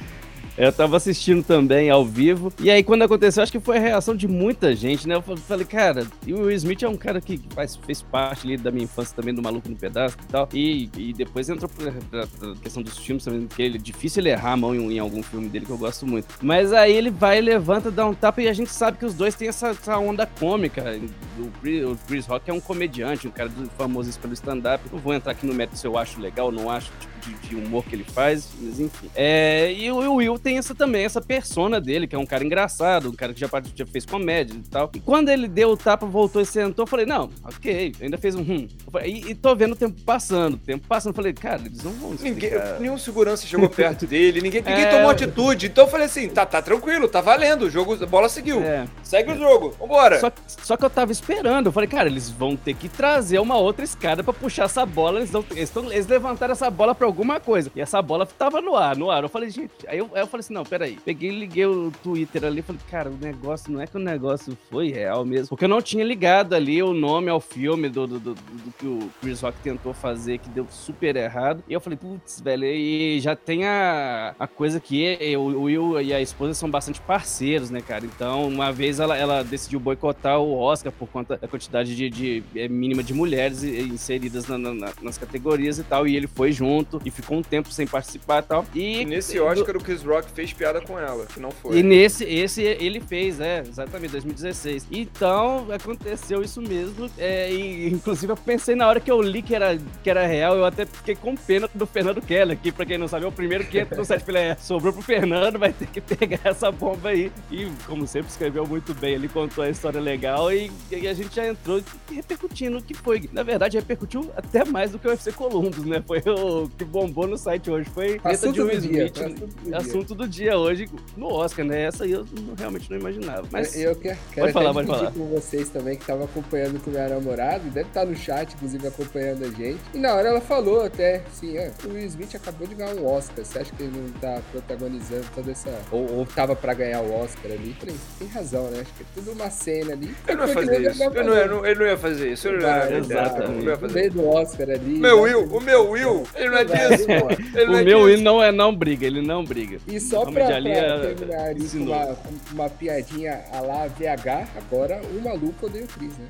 [0.56, 2.52] Eu tava assistindo também ao vivo.
[2.60, 5.14] E aí, quando aconteceu, acho que foi a reação de muita gente, né?
[5.14, 8.56] Eu falei, cara, e o Will Smith é um cara que faz, fez parte ali
[8.56, 10.48] da minha infância também do Maluco no Pedaço e tal.
[10.54, 14.30] E, e depois entrou pra, pra, questão dos filmes também, que ele é difícil ele
[14.30, 16.26] errar a mão em, em, algum filme dele que eu gosto muito.
[16.40, 19.34] Mas aí ele vai, levanta, dá um tapa e a gente sabe que os dois
[19.34, 20.98] têm essa, essa onda cômica.
[21.38, 24.82] O Chris, o Chris Rock é um comediante, um cara famoso pelo stand-up.
[24.90, 27.48] Não vou entrar aqui no método se eu acho legal ou não acho, tipo de,
[27.48, 29.10] de, humor que ele faz, mas enfim.
[29.14, 33.10] É, e o Will tem essa também, essa persona dele, que é um cara engraçado,
[33.10, 34.90] um cara que já, já fez comédia e tal.
[34.94, 38.34] E quando ele deu o tapa, voltou e sentou, eu falei, não, ok, ainda fez
[38.34, 38.68] um hum.
[39.04, 41.12] E, e tô vendo o tempo passando, o tempo passando.
[41.12, 44.90] Eu falei, cara, eles não vão ninguém, Nenhum segurança chegou perto dele, ninguém, ninguém é...
[44.90, 45.66] tomou atitude.
[45.66, 48.60] Então eu falei assim, tá, tá tranquilo, tá valendo, o jogo, a bola seguiu.
[48.62, 48.86] É.
[49.02, 50.20] Segue o jogo, vambora.
[50.20, 53.56] Só, só que eu tava esperando, eu falei, cara, eles vão ter que trazer uma
[53.56, 57.06] outra escada pra puxar essa bola, eles, vão, eles, tão, eles levantaram essa bola pra
[57.16, 57.72] alguma coisa.
[57.74, 59.22] E essa bola tava no ar, no ar.
[59.22, 60.98] Eu falei, gente, aí eu, aí eu falei, assim, não, peraí.
[61.04, 64.92] Peguei liguei o Twitter ali, falei, cara, o negócio, não é que o negócio foi
[64.92, 65.48] real mesmo.
[65.48, 68.86] Porque eu não tinha ligado ali o nome ao filme do, do, do, do que
[68.86, 71.64] o Chris Rock tentou fazer, que deu super errado.
[71.66, 76.12] E eu falei, putz, velho, e já tem a, a coisa que o Will e
[76.12, 78.04] a esposa são bastante parceiros, né, cara?
[78.04, 82.42] Então, uma vez ela, ela decidiu boicotar o Oscar por conta da quantidade de, de
[82.54, 87.00] é, mínima de mulheres inseridas na, na, nas categorias e tal, e ele foi junto
[87.06, 88.66] e ficou um tempo sem participar e tal.
[88.74, 89.78] E, e nesse Oscar do...
[89.78, 91.78] o Chris Rock fez piada com ela, que não foi.
[91.78, 94.88] E nesse, esse ele fez, é, exatamente, 2016.
[94.90, 99.54] Então, aconteceu isso mesmo, é, e inclusive eu pensei na hora que eu li que
[99.54, 102.98] era, que era real, eu até fiquei com pena do Fernando Keller, que pra quem
[102.98, 105.72] não sabe é o primeiro que entra no site, falei, é, sobrou pro Fernando, vai
[105.72, 107.30] ter que pegar essa bomba aí.
[107.52, 111.36] E, como sempre, escreveu muito bem, ele contou a história legal e, e a gente
[111.36, 113.30] já entrou repercutindo o que foi.
[113.32, 116.02] Na verdade, repercutiu até mais do que o UFC Columbus, né?
[116.04, 117.90] Foi o que bombou no site hoje.
[117.90, 119.18] Foi treta de Will Smith.
[119.18, 121.84] Assunto do, assunto do dia hoje no Oscar, né?
[121.84, 122.24] Essa aí eu
[122.56, 123.46] realmente não imaginava.
[123.52, 125.12] Mas eu quero, quero pode falar, pode falar.
[125.12, 128.86] com vocês também, que tava acompanhando com o meu namorado, deve estar no chat, inclusive,
[128.86, 129.80] acompanhando a gente.
[129.92, 133.06] E na hora ela falou até, assim, ah, o Will Smith acabou de ganhar um
[133.06, 135.70] Oscar, você acha que ele não tá protagonizando toda essa...
[135.90, 137.76] Ou, ou tava pra ganhar o Oscar ali?
[137.78, 138.80] Falei, tem razão, né?
[138.80, 140.14] Acho que é tudo uma cena ali.
[140.26, 141.02] Ele não ia fazer isso.
[141.02, 142.48] Ele não, ia, ele não ia fazer isso.
[142.48, 143.64] Ele não ia, Exatamente.
[143.64, 144.98] Não ia fazer do Oscar ali.
[144.98, 146.64] Meu Will, o meu Will, ele não é
[147.54, 149.78] Ele o meu Will não é não briga, ele não briga.
[149.86, 150.60] E só pra, pra
[151.00, 152.16] terminar isso, uma,
[152.52, 156.26] uma piadinha a lá VH, agora o maluco odeia o Chris, né?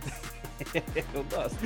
[1.14, 1.58] eu gosto.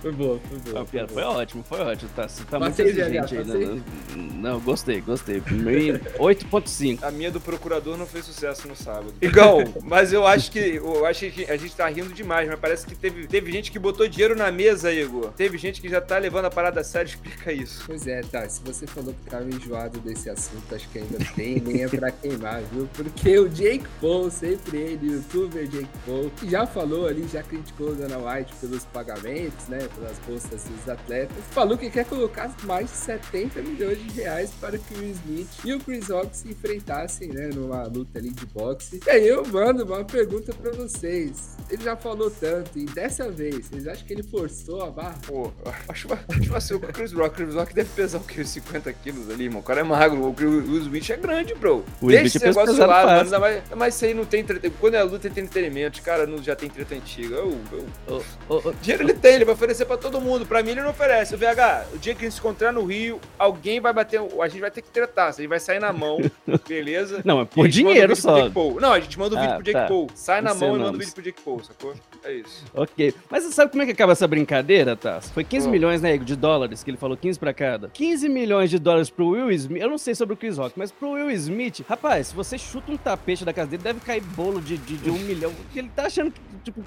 [0.00, 0.86] Foi boa, foi boa.
[0.86, 2.10] Foi, foi ótimo, foi ótimo.
[2.14, 3.54] Tá, você tá muito inteligente ainda.
[3.54, 3.82] Não,
[4.16, 5.40] não, gostei, gostei.
[5.40, 7.02] 8.5.
[7.04, 9.14] A minha do procurador não fez sucesso no sábado.
[9.20, 12.86] Igual, mas eu acho que eu acho que a gente tá rindo demais, mas parece
[12.86, 15.32] que teve, teve gente que botou dinheiro na mesa, Igor.
[15.32, 17.84] Teve gente que já tá levando a parada a sério, explica isso.
[17.86, 18.48] Pois é, tá.
[18.48, 22.10] Se você falou que tava enjoado desse assunto, acho que ainda tem nem é pra
[22.10, 22.88] queimar, viu?
[22.92, 27.90] Porque o Jake Paul, sempre ele, o youtuber Jake Paul, já falou ali, já criticou
[27.90, 32.90] o Dana White pelos pagamentos, né, pelas bolsas dos atletas, falou que quer colocar mais
[32.90, 37.28] de 70 milhões de reais para que o Smith e o Chris Rock se enfrentassem,
[37.28, 39.00] né, numa luta ali de boxe.
[39.06, 41.56] E aí eu mando uma pergunta para vocês.
[41.70, 45.18] Ele já falou tanto, e dessa vez, vocês acham que ele forçou a barra?
[45.26, 45.52] Pô,
[45.88, 48.44] acho, acho assim, o Chris Rock, o Chris Rock deve pesar o que?
[48.44, 49.60] 50 quilos ali, mano.
[49.60, 51.84] O cara é magro, o, o Smith é grande, bro.
[52.00, 53.40] O Deixa esse negócio de lado, mano.
[53.40, 54.44] Mas, mas isso aí não tem
[54.80, 56.02] Quando é luta, tem entretenimento.
[56.02, 57.36] Cara, não, já tem treta antiga.
[57.36, 58.72] Eu, eu, Oh, oh, oh.
[58.80, 60.46] Dinheiro ele tem, ele vai oferecer pra todo mundo.
[60.46, 61.34] Pra mim ele não oferece.
[61.34, 64.20] O VH, o dia que a gente se encontrar no Rio, alguém vai bater.
[64.20, 65.28] A gente vai ter que tretar.
[65.28, 66.18] A gente vai sair na mão,
[66.68, 67.22] beleza?
[67.24, 68.48] Não, é por dinheiro só.
[68.80, 69.86] Não, a gente manda o um vídeo ah, pro Jake tá.
[69.86, 70.08] Paul.
[70.14, 71.94] Sai na mão e manda o vídeo pro Jake Paul, sacou?
[72.24, 72.64] É isso.
[72.74, 73.14] Ok.
[73.30, 75.20] Mas você sabe como é que acaba essa brincadeira, tá?
[75.20, 75.70] Foi 15 oh.
[75.70, 77.88] milhões, né, de dólares, que ele falou 15 pra cada.
[77.88, 79.82] 15 milhões de dólares pro Will Smith.
[79.82, 82.92] Eu não sei sobre o Chris Rock, mas pro Will Smith, rapaz, se você chuta
[82.92, 85.52] um tapete da casa dele, deve cair bolo de, de, de um milhão.
[85.74, 86.82] Ele tá achando que, tipo,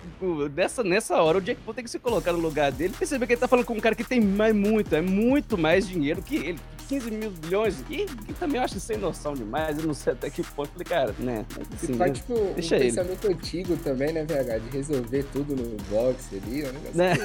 [0.50, 2.94] nessa, nessa hora, o Jake Paul tem que se colocar no lugar dele.
[2.98, 5.88] Perceber que ele tá falando com um cara que tem mais muito, é muito mais
[5.88, 6.60] dinheiro que ele.
[6.88, 7.84] 15 mil milhões.
[7.90, 9.78] E, e também eu acho sem noção demais.
[9.78, 10.70] Eu não sei até que ponto.
[10.70, 11.46] Falei, cara, né?
[11.76, 12.18] Assim, faz, né?
[12.18, 12.86] tipo, Deixa um ele.
[12.86, 14.60] pensamento antigo também, né, VH?
[14.60, 16.64] De resolver tudo no boxe ali.
[16.66, 17.18] Um né?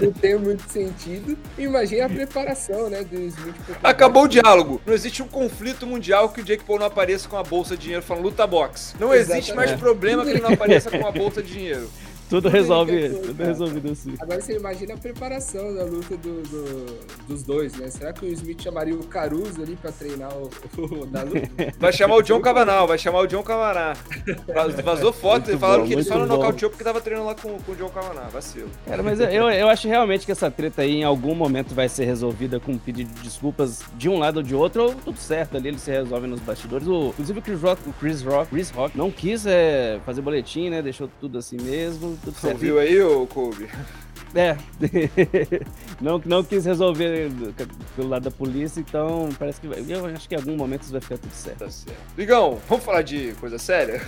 [0.00, 1.36] não tem muito sentido.
[1.56, 3.04] Imagina a preparação, né?
[3.04, 4.80] Do Smith Acabou o diálogo.
[4.84, 7.82] Não existe um conflito mundial que o Jake Paul não apareça com a bolsa de
[7.82, 8.94] dinheiro falando luta boxe.
[8.98, 9.38] Não Exatamente.
[9.38, 11.90] existe mais problema que ele não apareça com a bolsa de dinheiro.
[12.28, 14.14] Tudo resolve, tudo resolvido assim.
[14.18, 17.88] Agora você imagina a preparação da luta do, do, dos dois, né?
[17.88, 21.48] Será que o Smith chamaria o Caruso ali pra treinar o, o da luta?
[21.78, 23.94] Vai chamar o John Cavanal, vai chamar o John Cavanal.
[24.84, 27.58] Vazou foto e falaram bom, que ele só não nocauteou porque tava treinando lá com,
[27.60, 28.28] com o John Cavanal.
[28.30, 28.68] Vacilo.
[28.86, 32.04] Cara, mas eu, eu acho realmente que essa treta aí em algum momento vai ser
[32.04, 35.56] resolvida com um pedido de desculpas de um lado ou de outro, ou tudo certo
[35.56, 36.88] ali, ele se resolve nos bastidores.
[36.88, 40.70] O, inclusive o Chris Rock, o Chris Rock, Chris Rock não quis é, fazer boletim,
[40.70, 40.82] né?
[40.82, 42.58] Deixou tudo assim mesmo tudo certo.
[42.58, 43.68] Viu aí, ô Kobe?
[44.34, 44.54] É,
[45.98, 47.30] não, não quis resolver
[47.94, 49.82] pelo lado da polícia, então parece que vai.
[49.88, 51.58] Eu acho que em algum momento isso vai ficar tudo certo.
[51.60, 51.96] Tá certo.
[52.18, 54.02] Ligão, vamos falar de coisa séria?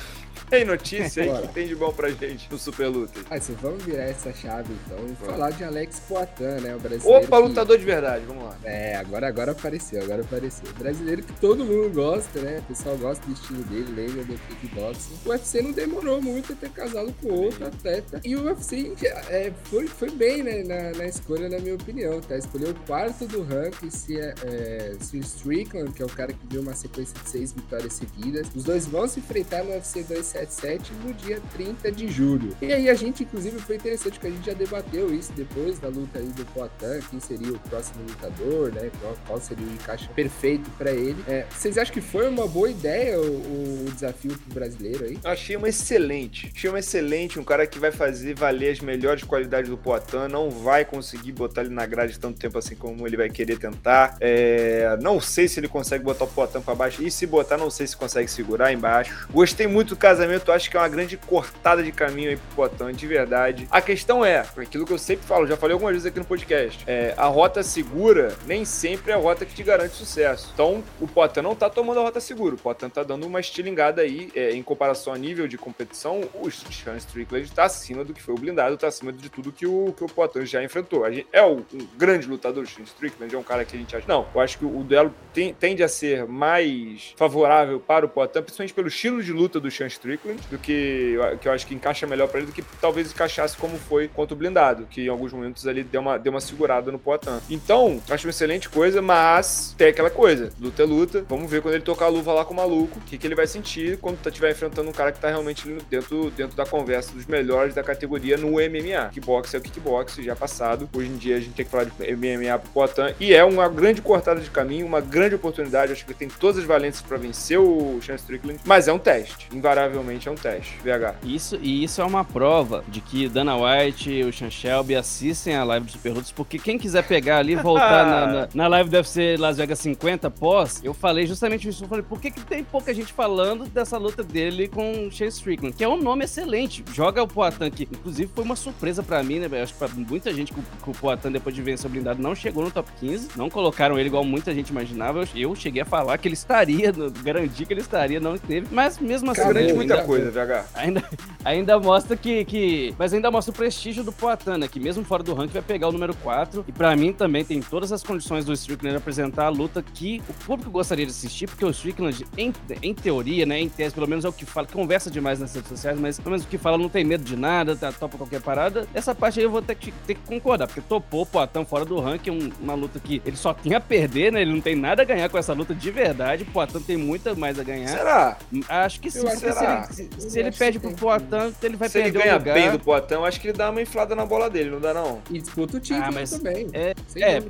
[0.49, 3.21] Tem notícia aí que tem de bom pra gente no Super Luta.
[3.31, 6.75] Ah, se vamos virar essa chave então e falar de Alex Poitin, né?
[6.75, 7.25] O brasileiro.
[7.25, 7.49] Opa, que...
[7.49, 8.57] lutador de verdade, vamos lá.
[8.65, 10.73] É, agora, agora apareceu, agora apareceu.
[10.79, 12.59] Brasileiro que todo mundo gosta, né?
[12.61, 15.19] O pessoal gosta do estilo dele, lembra do kickboxing.
[15.25, 18.21] O UFC não demorou muito a ter casado com outro atleta.
[18.25, 18.93] E o UFC
[19.29, 20.63] é, foi, foi bem, né?
[20.65, 22.37] Na, na, escolha, na minha opinião, tá?
[22.37, 26.33] Escolheu o quarto do ranking, se, é, é, se o Strickland, que é o cara
[26.33, 28.49] que deu uma sequência de seis vitórias seguidas.
[28.55, 32.57] Os dois vão se enfrentar no UFC 2 277 no dia 30 de julho.
[32.61, 35.89] E aí a gente, inclusive, foi interessante que a gente já debateu isso depois da
[35.89, 38.91] luta aí do Poitin, quem seria o próximo lutador, né?
[39.01, 41.17] Qual, qual seria o encaixe perfeito para ele.
[41.27, 45.19] É, vocês acham que foi uma boa ideia o, o desafio pro brasileiro aí?
[45.25, 46.53] Achei uma excelente.
[46.55, 50.51] Achei uma excelente, um cara que vai fazer valer as melhores qualidades do Poitin, não
[50.51, 54.17] vai conseguir botar ele na grade tanto tempo assim como ele vai querer tentar.
[54.21, 57.71] É, não sei se ele consegue botar o Poitin para baixo e se botar, não
[57.71, 59.29] sei se consegue segurar embaixo.
[59.31, 62.93] Gostei muito do casamento, acho que é uma grande cortada de caminho aí pro Poitin,
[62.93, 63.69] de verdade.
[63.71, 66.83] A questão é, aquilo que eu sempre falo, já falei algumas vezes aqui no podcast,
[66.87, 70.51] é, a rota segura nem sempre é a rota que te garante sucesso.
[70.53, 74.03] Então, o Poitin não tá tomando a rota segura, o Poitin tá dando uma estilingada
[74.03, 78.21] aí, é, em comparação a nível de competição, o Sean Strickland tá acima do que
[78.21, 81.09] foi o blindado, tá acima de tudo que o, que o Poitin já enfrentou.
[81.13, 83.95] Gente, é o, um grande lutador, o Sean Strickland, é um cara que a gente
[83.95, 84.07] acha...
[84.09, 88.43] Não, eu acho que o duelo tem, tende a ser mais favorável para o Poitin,
[88.43, 92.07] principalmente pelo estilo de luta do Sean Strickland, do que, que eu acho que encaixa
[92.07, 95.33] melhor para ele do que talvez encaixasse como foi contra o blindado, que em alguns
[95.33, 97.39] momentos ali deu uma, deu uma segurada no Poitin.
[97.51, 101.75] Então, acho uma excelente coisa, mas tem aquela coisa, luta é luta, vamos ver quando
[101.75, 104.19] ele tocar a luva lá com o maluco, o que, que ele vai sentir quando
[104.27, 107.83] estiver tá, enfrentando um cara que tá realmente dentro, dentro da conversa dos melhores da
[107.83, 109.11] categoria no MMA.
[109.13, 110.89] Kickbox é o kickbox, já passado.
[110.93, 113.69] Hoje em dia a gente tem que falar de MMA pro Poitin, e é uma
[113.69, 117.17] grande cortada de caminho, uma grande oportunidade, acho que ele tem todas as valências para
[117.17, 121.17] vencer o Sean Strickland, mas é um teste, invariavelmente é um teste, VH.
[121.25, 125.57] Isso, e isso é uma prova de que Dana White e o Sean Shelby assistem
[125.57, 128.69] a live do Super Lutas, porque quem quiser pegar ali e voltar na, na, na,
[128.69, 131.85] live do UFC Las Vegas 50 pós, eu falei justamente isso.
[131.85, 135.37] Eu falei, por que, que tem pouca gente falando dessa luta dele com o Chase
[135.37, 135.75] Strickland?
[135.77, 136.85] Que é um nome excelente.
[136.93, 139.63] Joga o Poatan, que inclusive foi uma surpresa para mim, né?
[139.63, 142.65] Acho que pra muita gente que o, Poatan, depois de vencer o blindado, não chegou
[142.65, 143.31] no top 15.
[143.37, 145.25] Não colocaram ele igual muita gente imaginava.
[145.35, 148.69] Eu, cheguei a falar que ele estaria, garanti que ele estaria, não teve.
[148.71, 149.43] Mas mesmo assim.
[149.43, 150.65] Garante muita coisa, VH.
[150.75, 151.05] Ainda,
[151.45, 152.95] ainda mostra que, que.
[152.99, 154.69] Mas ainda mostra o prestígio do Poatan, né?
[154.69, 156.65] Que mesmo fora do ranking vai pegar o número 4.
[156.67, 160.33] E para mim também tem todas as condições do Strickland apresentar a luta que o
[160.45, 164.25] público gostaria de assistir, porque o Strickland, em, em teoria, né, em tese, pelo menos
[164.25, 166.79] é o que fala, conversa demais nas redes sociais, mas pelo menos o que fala
[166.79, 168.87] não tem medo de nada, tá, topa qualquer parada.
[168.95, 171.85] Essa parte aí eu vou ter que, ter que concordar, porque topou o Poatão fora
[171.85, 174.43] do ranking, um, uma luta que ele só tinha a perder, né?
[174.43, 176.43] Ele não tem nada a ganhar com essa luta de verdade.
[176.43, 177.89] O Poatão tem muito mais a ganhar.
[177.89, 178.37] Será?
[178.69, 179.27] Acho que sim.
[179.27, 179.47] Acho se,
[179.91, 182.55] se, se ele pede pro Poatão, ele vai se perder ele ganha o lugar.
[182.55, 185.21] bem do Poatão, acho que ele dá uma inflada na bola dele, não dá não?
[185.31, 186.69] E disputa o título ah, mas também.
[186.73, 187.43] É, é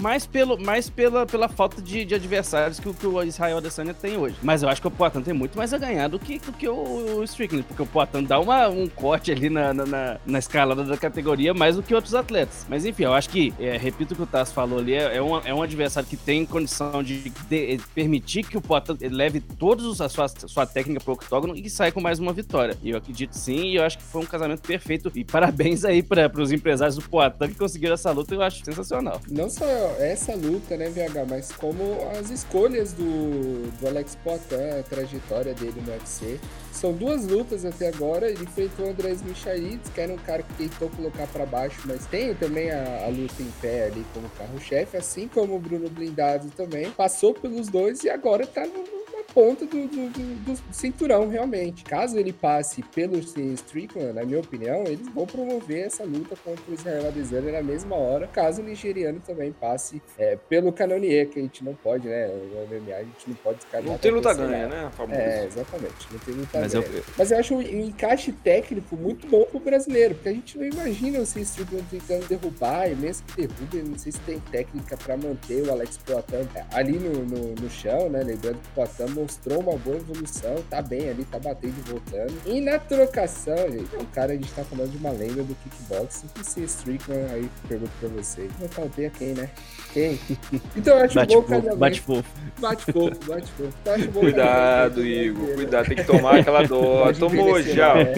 [0.00, 4.16] mais, pelo, mais pela, pela falta de, de adversários que, que o Israel Adesanya tem
[4.16, 4.36] hoje.
[4.42, 6.68] Mas eu acho que o Poatan tem muito mais a ganhar do que, do que
[6.68, 10.38] o, o Strickland, porque o Poatan dá uma, um corte ali na, na, na, na,
[10.38, 12.66] escalada da categoria mais do que outros atletas.
[12.68, 15.22] Mas enfim, eu acho que, é, repito o que o Tass falou ali, é, é,
[15.22, 20.00] um, é um adversário que tem condição de, de permitir que o Poatan leve todos
[20.00, 22.76] a sua, sua técnica pro octógono e saia com mais uma vitória.
[22.84, 25.10] Eu acredito sim, e eu acho que foi um casamento perfeito.
[25.14, 29.20] E parabéns aí para os empresários do Poatan que conseguiram essa luta, eu acho sensacional.
[29.30, 29.64] Não só
[29.98, 35.82] essa luta, né, VH, mas como as escolhas do, do Alex Poitin, a trajetória dele
[35.84, 36.38] no UFC.
[36.70, 38.28] São duas lutas até agora.
[38.30, 42.06] Ele enfrentou o Andrés Michalides, que era um cara que tentou colocar para baixo, mas
[42.06, 46.50] tem também a, a, luta em pé ali como carro-chefe, assim como o Bruno Blindado
[46.56, 46.90] também.
[46.90, 49.01] Passou pelos dois e agora tá no,
[49.34, 51.84] ponta do, do, do, do, cinturão, realmente.
[51.84, 56.74] Caso ele passe pelo Strickland, na minha opinião, eles vão promover essa luta contra o
[56.74, 61.42] Israel Adesanya na mesma hora, caso o nigeriano também passe é, pelo Canonier, que a
[61.42, 62.28] gente não pode, né?
[62.28, 63.82] O MMA a gente não pode ficar...
[63.82, 64.90] Não tem luta ganha, né?
[64.96, 65.20] Famoso.
[65.20, 66.12] É, exatamente.
[66.12, 66.86] Não tem luta Mas ganha.
[66.86, 67.04] Eu...
[67.16, 71.18] Mas eu acho um encaixe técnico muito bom pro brasileiro, porque a gente não imagina
[71.18, 75.62] o Strickland tentando derrubar, e mesmo que derrube, não sei se tem técnica para manter
[75.66, 78.22] o Alex Poitin ali no, no, no chão, né?
[78.22, 82.32] Lembrando que o Poitin mostrou uma boa evolução, tá bem ali, tá batendo e voltando.
[82.44, 86.26] E na trocação, gente, um cara, a gente tá falando de uma lenda do kickboxing,
[86.34, 88.50] que se Strickland aí pergunto pra vocês.
[88.60, 89.48] Não faltei a quem, né?
[89.92, 90.18] Quem?
[90.74, 91.76] Então eu acho bate bom casamento.
[91.76, 92.30] Bate fofo.
[92.58, 93.72] Bate fofo, bate fofo.
[93.82, 95.54] Então, cuidado, Igor, né?
[95.54, 97.14] cuidado, tem que tomar aquela dor.
[97.16, 97.94] Tomou já.
[97.94, 98.14] Né?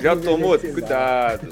[0.00, 0.58] Já tomou?
[0.58, 1.48] Cuidado.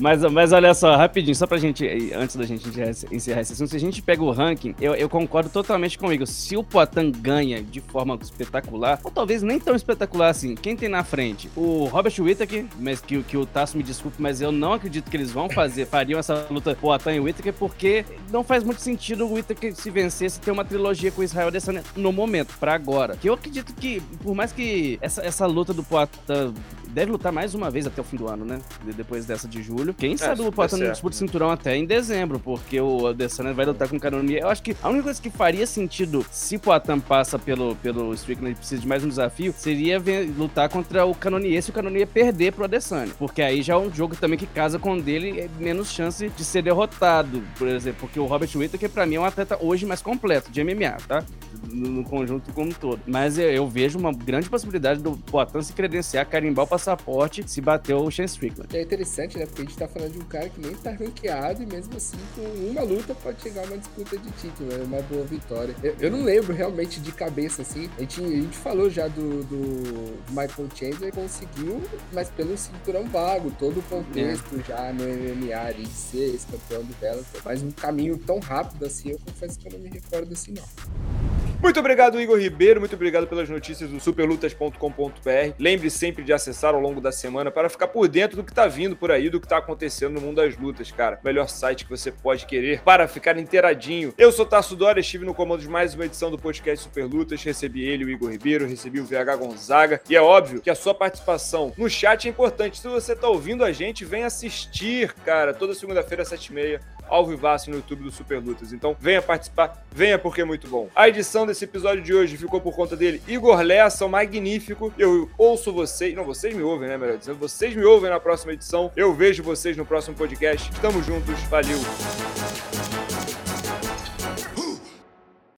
[0.00, 2.68] Mas, mas olha só, rapidinho, só pra gente, antes da gente
[3.10, 6.26] encerrar esse assunto, se a gente pega o ranking, eu, eu concordo totalmente comigo.
[6.26, 10.54] Se o Poitin ganha de forma espetacular, ou talvez nem tão espetacular assim.
[10.54, 11.50] Quem tem na frente?
[11.56, 15.16] O Robert Whittaker, mas que, que o Tasso me desculpe, mas eu não acredito que
[15.16, 19.34] eles vão fazer, fariam essa luta Poatan e Whittaker, porque não faz muito sentido o
[19.34, 23.16] Whittaker se vencesse ter uma trilogia com Israel Adesanya no momento, para agora.
[23.16, 26.54] Que eu acredito que, por mais que essa, essa luta do Poatan
[26.96, 28.58] deve lutar mais uma vez até o fim do ano, né?
[28.96, 29.92] Depois dessa de julho.
[29.92, 33.66] Quem é, sabe o Poatan não disputa cinturão até em dezembro, porque o Adesanya vai
[33.66, 34.40] lutar com o Canonier.
[34.40, 38.14] Eu acho que a única coisa que faria sentido se o Poatan passa pelo, pelo
[38.14, 41.72] Strickland e precisa de mais um desafio, seria ver, lutar contra o Canonier se o
[41.74, 43.12] Canonier perder pro Adesanya.
[43.18, 46.30] Porque aí já é um jogo também que casa com o dele, é menos chance
[46.30, 48.00] de ser derrotado, por exemplo.
[48.00, 51.22] Porque o Robert Whittaker, pra mim, é um atleta hoje mais completo de MMA, tá?
[51.70, 53.00] No, no conjunto como um todo.
[53.06, 57.60] Mas eu, eu, vejo uma grande possibilidade do Poatan se credenciar, carimbar o passaporte se
[57.60, 58.76] bater o Shane Strickland.
[58.76, 59.46] É interessante, né?
[59.46, 62.16] Porque a gente tá falando de um cara que nem tá ranqueado e mesmo assim,
[62.34, 64.84] com uma luta pode chegar a uma disputa de título, né?
[64.84, 65.74] Uma boa vitória.
[65.82, 67.90] Eu, eu, não lembro realmente de cabeça, assim.
[67.96, 73.50] A gente, a gente falou já do, do Michael Chandler, conseguiu, mas pelo cinturão vago,
[73.58, 74.62] todo o contexto é.
[74.62, 77.40] já no MMA, de ser esse campeão do Bellator.
[77.44, 81.25] Mas um caminho tão rápido assim, eu confesso que eu não me recordo assim, não.
[81.60, 82.80] Muito obrigado, Igor Ribeiro.
[82.80, 85.54] Muito obrigado pelas notícias do superlutas.com.br.
[85.58, 88.66] Lembre sempre de acessar ao longo da semana para ficar por dentro do que está
[88.66, 91.18] vindo por aí, do que está acontecendo no mundo das lutas, cara.
[91.24, 94.12] Melhor site que você pode querer para ficar inteiradinho.
[94.16, 97.42] Eu sou Tasso Dória, estive no comando de mais uma edição do podcast Superlutas.
[97.42, 100.00] Recebi ele, o Igor Ribeiro, recebi o VH Gonzaga.
[100.08, 102.78] E é óbvio que a sua participação no chat é importante.
[102.78, 107.76] Se você está ouvindo a gente, vem assistir, cara, toda segunda-feira às 7h30 ao no
[107.76, 108.72] YouTube do Super Lutas.
[108.72, 110.88] Então venha participar, venha porque é muito bom.
[110.94, 114.92] A edição desse episódio de hoje ficou por conta dele, Igor Lessa, o magnífico.
[114.98, 118.52] Eu ouço vocês, não, vocês me ouvem, né, melhor dizendo, vocês me ouvem na próxima
[118.52, 118.90] edição.
[118.96, 120.70] Eu vejo vocês no próximo podcast.
[120.70, 123.05] Estamos juntos, valeu!